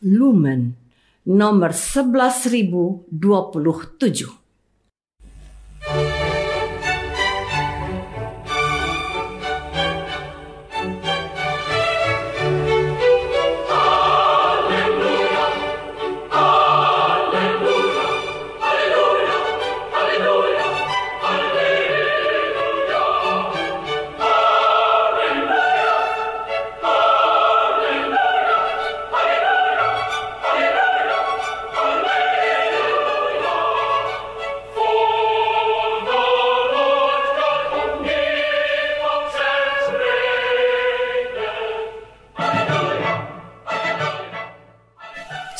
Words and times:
Lumen 0.00 0.76
nomor 1.24 1.72
11027. 1.72 4.38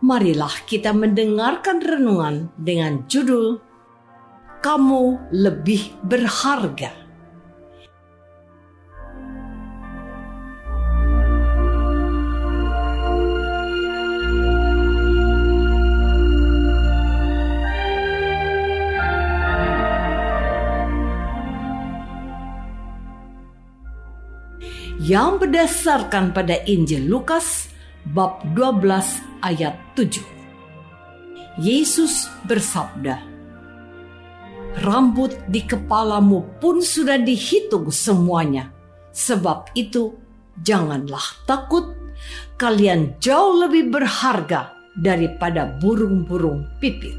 marilah 0.00 0.64
kita 0.64 0.96
mendengarkan 0.96 1.84
renungan 1.84 2.48
dengan 2.56 3.04
judul 3.04 3.60
"Kamu 4.64 5.32
Lebih 5.32 6.00
Berharga". 6.04 7.00
yang 25.00 25.42
berdasarkan 25.42 26.30
pada 26.30 26.60
Injil 26.70 27.08
Lukas 27.08 27.72
bab 28.14 28.44
12 28.54 29.29
ayat 29.42 29.76
7. 29.96 30.20
Yesus 31.60 32.30
bersabda, 32.46 33.20
Rambut 34.80 35.34
di 35.50 35.66
kepalamu 35.66 36.46
pun 36.62 36.78
sudah 36.78 37.18
dihitung 37.18 37.90
semuanya. 37.90 38.70
Sebab 39.10 39.74
itu, 39.74 40.14
janganlah 40.62 41.42
takut. 41.42 41.90
Kalian 42.54 43.18
jauh 43.18 43.66
lebih 43.66 43.90
berharga 43.90 44.70
daripada 44.94 45.74
burung-burung 45.82 46.70
pipit. 46.78 47.18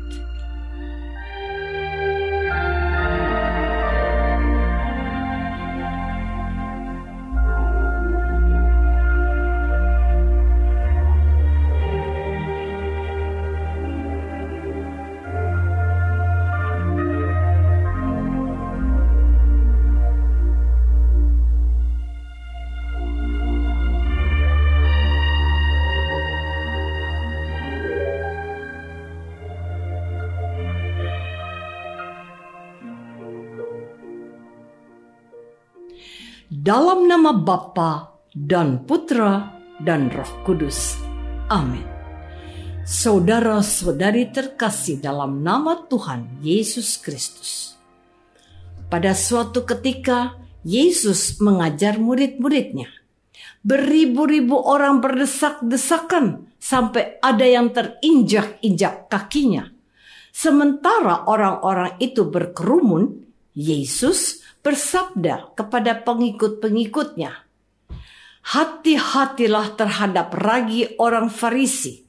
Dalam 36.72 37.04
nama 37.04 37.36
Bapa 37.36 38.24
dan 38.32 38.88
Putra 38.88 39.59
dan 39.84 40.08
Roh 40.08 40.32
Kudus. 40.48 40.96
Amin. 41.52 41.84
Saudara-saudari 42.88 44.32
terkasih 44.32 45.04
dalam 45.04 45.44
nama 45.44 45.84
Tuhan 45.92 46.40
Yesus 46.40 46.96
Kristus. 46.96 47.76
Pada 48.88 49.12
suatu 49.12 49.68
ketika 49.68 50.40
Yesus 50.64 51.44
mengajar 51.44 52.00
murid-muridnya. 52.00 52.88
Beribu-ribu 53.68 54.56
orang 54.56 55.04
berdesak-desakan 55.04 56.56
sampai 56.56 57.20
ada 57.20 57.52
yang 57.52 57.76
terinjak-injak 57.76 59.12
kakinya. 59.12 59.68
Sementara 60.31 61.28
orang-orang 61.28 62.00
itu 62.00 62.31
berkerumun, 62.31 63.28
Yesus 63.51 64.39
bersabda 64.63 65.51
kepada 65.59 66.00
pengikut-pengikutnya, 66.07 67.51
Hati-hatilah 68.41 69.78
terhadap 69.78 70.34
ragi 70.34 70.97
orang 70.97 71.29
Farisi. 71.29 72.01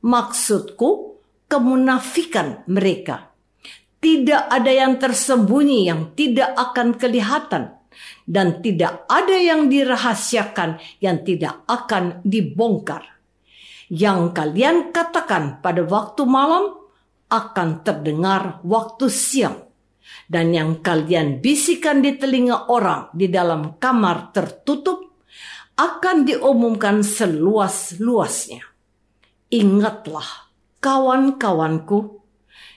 Maksudku, 0.00 1.20
kemunafikan 1.52 2.64
mereka. 2.64 3.28
Tidak 4.00 4.48
ada 4.48 4.72
yang 4.72 4.96
tersembunyi 4.96 5.84
yang 5.84 6.16
tidak 6.16 6.56
akan 6.56 6.96
kelihatan, 6.96 7.76
dan 8.24 8.64
tidak 8.64 9.04
ada 9.10 9.36
yang 9.36 9.68
dirahasiakan 9.68 10.80
yang 11.04 11.20
tidak 11.26 11.60
akan 11.68 12.24
dibongkar. 12.24 13.20
Yang 13.92 14.32
kalian 14.32 14.76
katakan 14.96 15.60
pada 15.60 15.84
waktu 15.84 16.24
malam 16.24 16.72
akan 17.28 17.68
terdengar 17.84 18.62
waktu 18.64 19.12
siang 19.12 19.65
dan 20.26 20.50
yang 20.50 20.82
kalian 20.82 21.38
bisikan 21.38 22.02
di 22.02 22.18
telinga 22.18 22.66
orang 22.66 23.14
di 23.14 23.30
dalam 23.30 23.78
kamar 23.78 24.34
tertutup 24.34 25.06
akan 25.78 26.26
diumumkan 26.26 27.06
seluas-luasnya. 27.06 28.64
Ingatlah, 29.52 30.50
kawan-kawanku, 30.82 32.24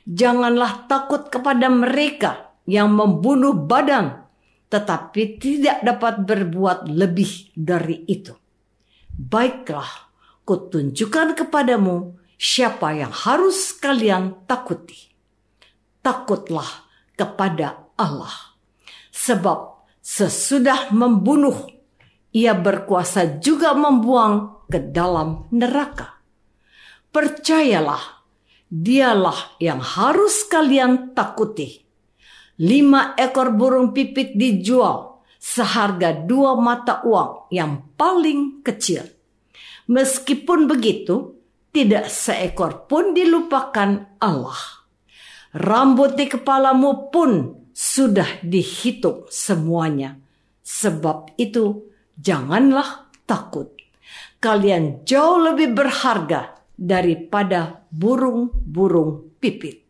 janganlah 0.05 0.85
takut 0.85 1.31
kepada 1.31 1.71
mereka 1.71 2.53
yang 2.69 2.93
membunuh 2.93 3.57
badan, 3.57 4.29
tetapi 4.69 5.41
tidak 5.41 5.81
dapat 5.81 6.21
berbuat 6.21 6.85
lebih 6.91 7.55
dari 7.57 8.05
itu. 8.05 8.35
Baiklah, 9.09 10.13
kutunjukkan 10.45 11.33
kepadamu 11.33 12.19
siapa 12.37 12.93
yang 12.93 13.09
harus 13.09 13.73
kalian 13.73 14.45
takuti. 14.45 15.09
Takutlah 15.99 16.88
kepada 17.19 17.91
Allah. 17.99 18.55
Sebab 19.11 19.91
sesudah 19.99 20.95
membunuh, 20.95 21.67
ia 22.31 22.55
berkuasa 22.55 23.43
juga 23.43 23.75
membuang 23.75 24.63
ke 24.71 24.79
dalam 24.79 25.51
neraka. 25.51 26.23
Percayalah, 27.11 28.23
dialah 28.71 29.59
yang 29.59 29.83
harus 29.83 30.47
kalian 30.47 31.11
takuti. 31.11 31.83
Lima 32.63 33.19
ekor 33.19 33.51
burung 33.51 33.91
pipit 33.91 34.39
dijual 34.39 35.19
seharga 35.39 36.11
dua 36.13 36.55
mata 36.59 37.03
uang 37.03 37.51
yang 37.51 37.95
paling 37.95 38.63
kecil. 38.63 39.07
Meskipun 39.89 40.69
begitu, 40.69 41.39
tidak 41.73 42.11
seekor 42.13 42.85
pun 42.85 43.17
dilupakan 43.17 44.19
Allah. 44.21 44.78
Rambut 45.49 46.13
di 46.13 46.29
kepalamu 46.29 47.09
pun 47.09 47.57
sudah 47.73 48.41
dihitung 48.45 49.25
semuanya. 49.33 50.19
Sebab 50.61 51.33
itu, 51.41 51.89
janganlah 52.13 53.09
takut. 53.25 53.73
Kalian 54.37 55.03
jauh 55.03 55.41
lebih 55.41 55.73
berharga 55.73 56.59
daripada 56.77 57.83
burung-burung 57.91 59.35
pipit. 59.41 59.83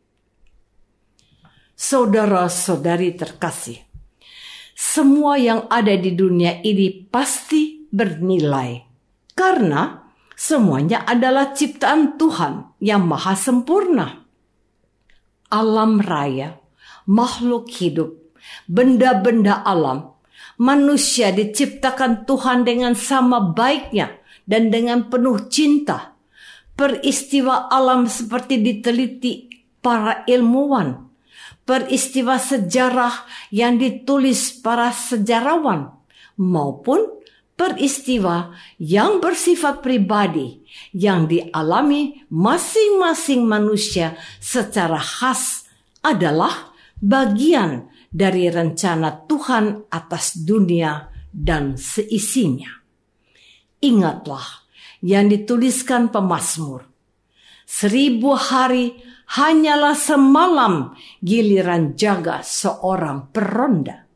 Saudara-saudari 1.76 3.16
terkasih, 3.16 3.80
semua 4.76 5.36
yang 5.36 5.68
ada 5.68 5.96
di 5.96 6.16
dunia 6.16 6.64
ini 6.64 7.08
pasti 7.08 7.88
bernilai 7.92 8.84
karena 9.36 10.08
semuanya 10.36 11.04
adalah 11.08 11.56
ciptaan 11.56 12.16
Tuhan 12.20 12.80
yang 12.84 13.04
maha 13.08 13.36
sempurna. 13.36 14.19
Alam 15.50 15.98
raya, 15.98 16.62
makhluk 17.10 17.74
hidup, 17.74 18.14
benda-benda 18.70 19.66
alam, 19.66 20.14
manusia 20.62 21.34
diciptakan 21.34 22.30
Tuhan 22.30 22.70
dengan 22.70 22.94
sama 22.94 23.42
baiknya 23.54 24.14
dan 24.46 24.70
dengan 24.70 25.10
penuh 25.10 25.50
cinta. 25.50 26.14
Peristiwa 26.78 27.68
alam 27.68 28.08
seperti 28.08 28.62
diteliti 28.64 29.50
para 29.84 30.24
ilmuwan, 30.30 31.12
peristiwa 31.68 32.40
sejarah 32.40 33.28
yang 33.52 33.76
ditulis 33.76 34.56
para 34.64 34.94
sejarawan, 34.96 35.92
maupun 36.40 37.19
peristiwa 37.60 38.56
yang 38.80 39.20
bersifat 39.20 39.84
pribadi 39.84 40.64
yang 40.96 41.28
dialami 41.28 42.24
masing-masing 42.32 43.44
manusia 43.44 44.16
secara 44.40 44.96
khas 44.96 45.68
adalah 46.00 46.72
bagian 47.04 47.92
dari 48.08 48.48
rencana 48.48 49.28
Tuhan 49.28 49.92
atas 49.92 50.40
dunia 50.40 51.12
dan 51.36 51.76
seisinya. 51.76 52.80
Ingatlah 53.84 54.64
yang 55.04 55.28
dituliskan 55.28 56.08
pemazmur. 56.16 56.88
Seribu 57.68 58.40
hari 58.40 58.98
hanyalah 59.36 59.94
semalam 59.94 60.96
giliran 61.22 61.94
jaga 61.94 62.40
seorang 62.42 63.30
peronda 63.30 64.09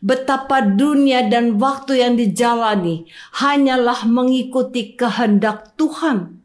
betapa 0.00 0.64
dunia 0.64 1.28
dan 1.28 1.60
waktu 1.60 2.00
yang 2.00 2.16
dijalani 2.16 3.04
hanyalah 3.36 4.08
mengikuti 4.08 4.96
kehendak 4.96 5.76
Tuhan. 5.76 6.40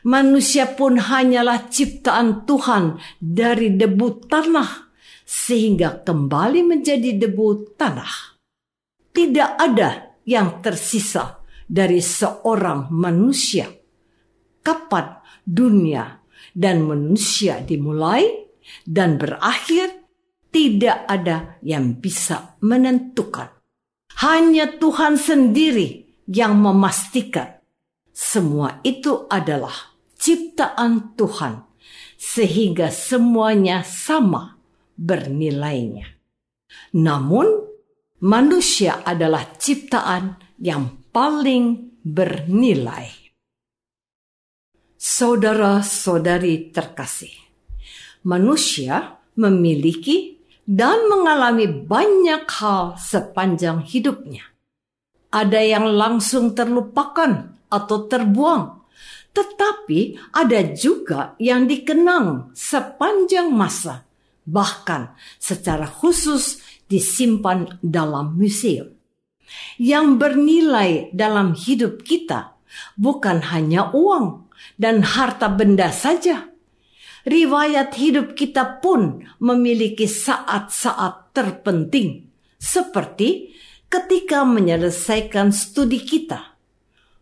Manusia 0.00 0.64
pun 0.64 0.96
hanyalah 0.96 1.68
ciptaan 1.68 2.48
Tuhan 2.48 2.98
dari 3.20 3.76
debu 3.76 4.26
tanah, 4.26 4.90
sehingga 5.28 6.00
kembali 6.02 6.64
menjadi 6.64 7.20
debu 7.20 7.76
tanah. 7.76 8.40
Tidak 9.12 9.50
ada 9.60 10.16
yang 10.24 10.64
tersisa 10.64 11.44
dari 11.68 12.00
seorang 12.00 12.88
manusia. 12.88 13.68
Kapan 14.64 15.20
dunia 15.44 16.24
dan 16.56 16.88
manusia 16.88 17.60
dimulai 17.60 18.24
dan 18.88 19.20
berakhir 19.20 19.99
tidak 20.50 21.06
ada 21.06 21.58
yang 21.62 21.98
bisa 21.98 22.58
menentukan. 22.62 23.50
Hanya 24.20 24.76
Tuhan 24.76 25.16
sendiri 25.16 26.04
yang 26.28 26.60
memastikan 26.60 27.60
semua 28.20 28.84
itu 28.84 29.24
adalah 29.32 29.96
ciptaan 30.20 31.16
Tuhan, 31.16 31.64
sehingga 32.20 32.92
semuanya 32.92 33.80
sama 33.80 34.60
bernilainya. 34.92 36.04
Namun, 37.00 37.48
manusia 38.20 39.00
adalah 39.08 39.56
ciptaan 39.56 40.36
yang 40.60 41.08
paling 41.08 41.96
bernilai. 42.04 43.08
Saudara-saudari 45.00 46.76
terkasih, 46.76 47.32
manusia 48.28 49.16
memiliki 49.40 50.39
dan 50.70 51.10
mengalami 51.10 51.66
banyak 51.66 52.46
hal 52.46 52.94
sepanjang 52.94 53.82
hidupnya. 53.82 54.46
Ada 55.34 55.66
yang 55.66 55.98
langsung 55.98 56.54
terlupakan 56.54 57.58
atau 57.66 58.06
terbuang, 58.06 58.86
tetapi 59.34 60.30
ada 60.30 60.70
juga 60.70 61.34
yang 61.42 61.66
dikenang 61.66 62.54
sepanjang 62.54 63.50
masa, 63.50 64.06
bahkan 64.46 65.18
secara 65.42 65.90
khusus 65.90 66.62
disimpan 66.86 67.78
dalam 67.82 68.38
museum. 68.38 68.94
Yang 69.74 70.06
bernilai 70.22 70.90
dalam 71.10 71.58
hidup 71.58 72.06
kita 72.06 72.54
bukan 72.94 73.42
hanya 73.50 73.90
uang 73.90 74.46
dan 74.78 75.02
harta 75.02 75.50
benda 75.50 75.90
saja, 75.90 76.49
riwayat 77.26 77.96
hidup 77.96 78.32
kita 78.32 78.80
pun 78.80 79.24
memiliki 79.42 80.08
saat-saat 80.08 81.34
terpenting, 81.36 82.28
seperti 82.56 83.52
ketika 83.90 84.46
menyelesaikan 84.46 85.50
studi 85.50 86.00
kita. 86.00 86.56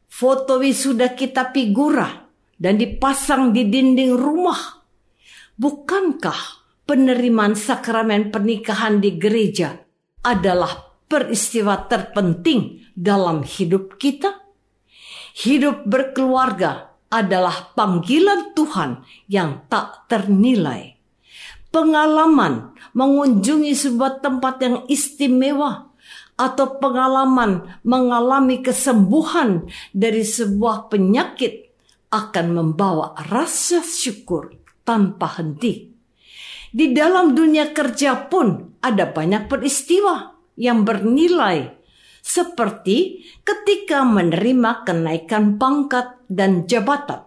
Foto 0.09 0.59
wisuda 0.59 1.15
kita 1.15 1.55
figura 1.55 2.29
dan 2.59 2.77
dipasang 2.77 3.55
di 3.55 3.71
dinding 3.71 4.19
rumah. 4.19 4.83
Bukankah 5.59 6.67
penerimaan 6.87 7.55
sakramen 7.55 8.35
pernikahan 8.35 8.99
di 8.99 9.15
gereja 9.15 9.79
adalah 10.27 10.99
peristiwa 11.07 11.87
terpenting 11.87 12.83
dalam 12.95 13.47
hidup 13.47 13.99
kita? 13.99 14.43
Hidup 15.39 15.87
berkeluarga 15.87 16.98
adalah 17.09 17.73
panggilan 17.73 18.53
Tuhan 18.53 19.05
yang 19.29 19.65
tak 19.73 20.09
ternilai. 20.09 20.97
Pengalaman 21.69 22.73
mengunjungi 22.97 23.73
sebuah 23.77 24.25
tempat 24.25 24.55
yang 24.65 24.77
istimewa 24.89 25.93
atau 26.39 26.81
pengalaman 26.81 27.81
mengalami 27.83 28.65
kesembuhan 28.65 29.69
dari 29.93 30.25
sebuah 30.25 30.89
penyakit 30.89 31.69
akan 32.09 32.47
membawa 32.57 33.13
rasa 33.29 33.85
syukur 33.85 34.57
tanpa 34.87 35.29
henti. 35.37 35.93
Di 36.69 36.93
dalam 36.93 37.33
dunia 37.33 37.73
kerja 37.73 38.29
pun 38.29 38.79
ada 38.81 39.09
banyak 39.09 39.49
peristiwa 39.49 40.37
yang 40.57 40.85
bernilai 40.85 41.78
seperti 42.29 43.25
ketika 43.41 44.05
menerima 44.05 44.85
kenaikan 44.85 45.57
pangkat 45.57 46.21
dan 46.29 46.69
jabatan. 46.69 47.25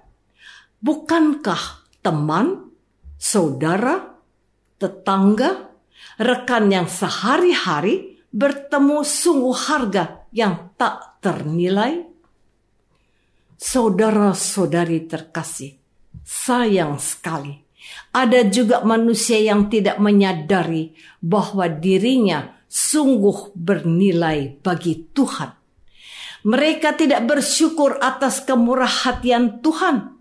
Bukankah 0.78 1.90
teman, 2.06 2.70
saudara, 3.18 4.22
tetangga, 4.78 5.74
rekan 6.22 6.70
yang 6.70 6.86
sehari-hari 6.86 8.22
bertemu 8.30 9.02
sungguh 9.02 9.58
harga 9.58 10.30
yang 10.30 10.70
tak 10.78 11.18
ternilai? 11.18 12.06
Saudara-saudari 13.58 15.10
terkasih, 15.10 15.82
sayang 16.22 17.02
sekali. 17.02 17.58
Ada 18.14 18.46
juga 18.54 18.86
manusia 18.86 19.42
yang 19.42 19.66
tidak 19.66 19.98
menyadari 19.98 20.94
bahwa 21.22 21.66
dirinya 21.66 22.61
sungguh 22.72 23.52
bernilai 23.52 24.64
bagi 24.64 25.12
Tuhan. 25.12 25.52
Mereka 26.48 26.96
tidak 26.96 27.28
bersyukur 27.28 28.00
atas 28.00 28.42
kemurah 28.48 28.90
hatian 28.90 29.60
Tuhan. 29.60 30.16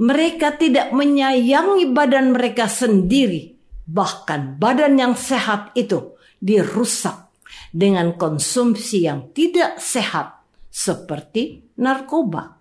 Mereka 0.00 0.56
tidak 0.56 0.90
menyayangi 0.96 1.92
badan 1.92 2.32
mereka 2.32 2.66
sendiri, 2.66 3.54
bahkan 3.86 4.56
badan 4.56 4.96
yang 4.96 5.14
sehat 5.14 5.76
itu 5.76 6.16
dirusak 6.40 7.28
dengan 7.70 8.16
konsumsi 8.16 9.04
yang 9.04 9.32
tidak 9.32 9.80
sehat, 9.80 10.42
seperti 10.68 11.72
narkoba. 11.80 12.60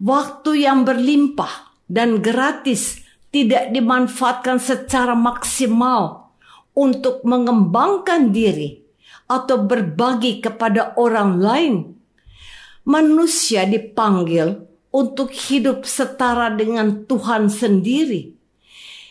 Waktu 0.00 0.64
yang 0.64 0.88
berlimpah 0.88 1.76
dan 1.84 2.24
gratis 2.24 3.04
tidak 3.28 3.68
dimanfaatkan 3.68 4.56
secara 4.56 5.12
maksimal 5.12 6.19
untuk 6.80 7.20
mengembangkan 7.28 8.32
diri 8.32 8.80
atau 9.28 9.60
berbagi 9.68 10.40
kepada 10.40 10.96
orang 10.96 11.36
lain. 11.36 11.74
Manusia 12.88 13.68
dipanggil 13.68 14.64
untuk 14.88 15.30
hidup 15.30 15.84
setara 15.84 16.48
dengan 16.56 17.04
Tuhan 17.04 17.52
sendiri. 17.52 18.34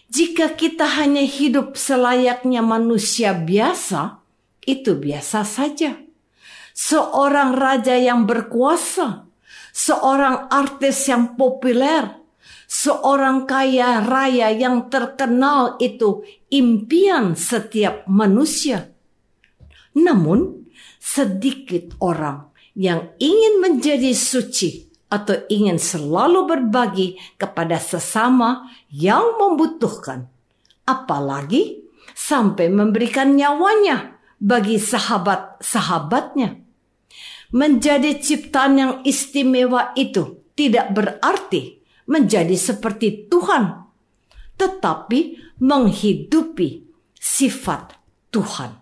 Jika 0.09 0.57
kita 0.57 0.97
hanya 0.97 1.21
hidup 1.21 1.77
selayaknya 1.77 2.65
manusia 2.65 3.37
biasa, 3.37 4.17
itu 4.65 4.97
biasa 4.97 5.45
saja. 5.45 6.01
Seorang 6.73 7.53
raja 7.53 7.93
yang 7.93 8.25
berkuasa, 8.25 9.29
seorang 9.69 10.49
artis 10.49 11.05
yang 11.05 11.37
populer, 11.37 12.18
seorang 12.69 13.49
kaya 13.49 14.05
raya 14.05 14.53
yang 14.53 14.93
terkenal 14.93 15.81
itu 15.81 16.21
impian 16.53 17.33
setiap 17.33 18.05
manusia. 18.05 18.93
Namun, 19.97 20.69
sedikit 21.01 21.97
orang 21.97 22.53
yang 22.77 23.09
ingin 23.17 23.57
menjadi 23.57 24.13
suci 24.13 24.85
atau 25.09 25.41
ingin 25.49 25.81
selalu 25.81 26.45
berbagi 26.45 27.17
kepada 27.41 27.81
sesama 27.81 28.69
yang 28.93 29.41
membutuhkan, 29.41 30.29
apalagi 30.85 31.81
sampai 32.13 32.69
memberikan 32.69 33.33
nyawanya 33.33 34.21
bagi 34.37 34.77
sahabat-sahabatnya. 34.77 36.61
Menjadi 37.49 38.21
ciptaan 38.21 38.73
yang 38.77 38.93
istimewa 39.01 39.89
itu 39.97 40.45
tidak 40.53 40.93
berarti 40.93 41.78
menjadi 42.09 42.57
seperti 42.57 43.29
Tuhan, 43.29 43.85
tetapi 44.57 45.37
menghidupi 45.61 46.89
sifat 47.13 47.93
Tuhan. 48.33 48.73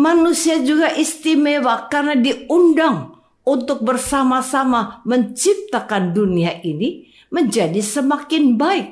Manusia 0.00 0.64
juga 0.64 0.96
istimewa 0.96 1.90
karena 1.92 2.16
diundang 2.16 3.20
untuk 3.44 3.84
bersama-sama 3.84 5.04
menciptakan 5.04 6.16
dunia 6.16 6.64
ini 6.64 7.12
menjadi 7.28 7.78
semakin 7.84 8.56
baik. 8.56 8.88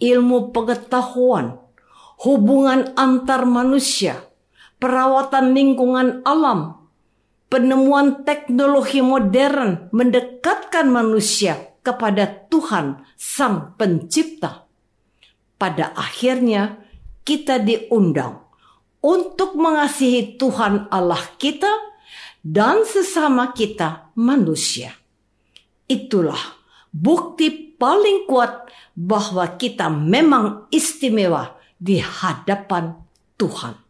Ilmu 0.00 0.50
pengetahuan, 0.50 1.60
hubungan 2.24 2.96
antar 2.96 3.44
manusia, 3.44 4.16
perawatan 4.80 5.52
lingkungan 5.52 6.24
alam, 6.24 6.88
penemuan 7.52 8.24
teknologi 8.24 9.04
modern 9.04 9.92
mendekatkan 9.92 10.88
manusia 10.88 11.69
kepada 11.90 12.46
Tuhan 12.46 13.02
Sang 13.18 13.74
Pencipta. 13.74 14.70
Pada 15.58 15.92
akhirnya, 15.92 16.78
kita 17.26 17.58
diundang 17.60 18.46
untuk 19.02 19.58
mengasihi 19.58 20.38
Tuhan 20.38 20.88
Allah 20.88 21.20
kita 21.36 21.68
dan 22.40 22.86
sesama 22.88 23.52
kita 23.52 24.14
manusia. 24.16 24.96
Itulah 25.90 26.40
bukti 26.94 27.76
paling 27.76 28.24
kuat 28.24 28.70
bahwa 28.96 29.44
kita 29.58 29.90
memang 29.90 30.70
istimewa 30.72 31.58
di 31.76 32.00
hadapan 32.00 32.96
Tuhan. 33.36 33.89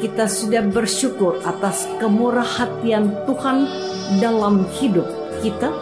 Kita 0.00 0.28
sudah 0.28 0.60
bersyukur 0.68 1.40
atas 1.44 1.88
kemurah 1.96 2.44
hatian 2.44 3.12
Tuhan 3.24 3.68
dalam 4.20 4.68
hidup 4.76 5.08
kita? 5.40 5.72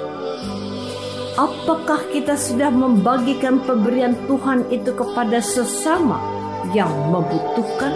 Apakah 1.34 1.98
kita 2.14 2.38
sudah 2.38 2.70
membagikan 2.70 3.58
pemberian 3.66 4.14
Tuhan 4.30 4.70
itu 4.70 4.94
kepada 4.94 5.42
sesama 5.42 6.22
yang 6.70 6.90
membutuhkan? 7.10 7.90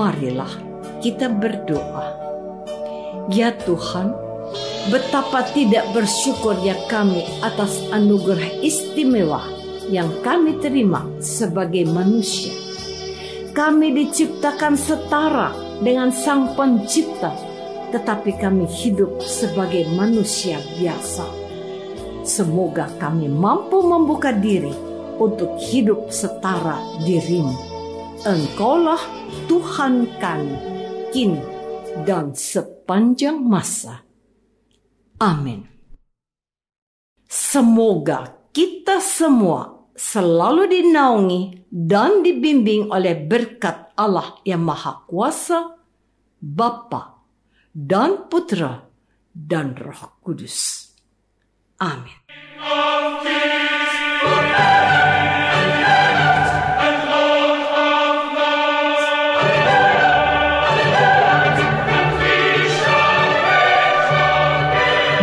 Marilah 0.00 0.48
kita 1.04 1.28
berdoa. 1.28 2.16
Ya 3.28 3.52
Tuhan, 3.52 4.16
betapa 4.88 5.44
tidak 5.52 5.92
bersyukurnya 5.92 6.88
kami 6.88 7.20
atas 7.44 7.84
anugerah 7.92 8.64
istimewa 8.64 9.44
yang 9.92 10.08
kami 10.24 10.56
terima 10.64 11.04
sebagai 11.20 11.84
manusia. 11.84 12.56
Kami 13.52 13.92
diciptakan 13.92 14.80
setara 14.80 15.52
dengan 15.84 16.08
Sang 16.08 16.56
Pencipta, 16.56 17.36
tetapi 17.92 18.40
kami 18.40 18.64
hidup 18.72 19.20
sebagai 19.20 19.84
manusia 19.92 20.64
biasa. 20.80 21.28
Semoga 22.24 22.88
kami 22.96 23.28
mampu 23.28 23.84
membuka 23.84 24.32
diri 24.32 24.72
untuk 25.20 25.60
hidup 25.60 26.08
setara 26.08 26.80
dirimu. 27.04 27.69
Engkaulah 28.20 29.00
Tuhan 29.48 30.04
kami, 30.20 30.52
kini 31.08 31.40
dan 32.04 32.36
sepanjang 32.36 33.40
masa. 33.40 34.04
Amin. 35.16 35.64
Semoga 37.24 38.28
kita 38.52 39.00
semua 39.00 39.88
selalu 39.96 40.68
dinaungi 40.68 41.64
dan 41.72 42.20
dibimbing 42.20 42.92
oleh 42.92 43.16
berkat 43.16 43.96
Allah 43.96 44.36
yang 44.44 44.68
Maha 44.68 45.00
Kuasa, 45.08 45.80
Bapa 46.36 47.24
dan 47.72 48.28
Putra 48.28 48.84
dan 49.32 49.72
Roh 49.80 50.20
Kudus. 50.20 50.92
Amin. 51.80 52.20